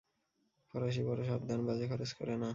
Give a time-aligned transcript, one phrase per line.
[0.69, 2.49] ফরাসী বড় সাবধান, বাজে খরচ করে না।